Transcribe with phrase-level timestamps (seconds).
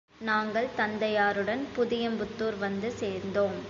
[0.21, 3.59] நாங்கள் தந்தையாருடன், புதியம்புத்துார் வந்து சேர்ந்தோம்.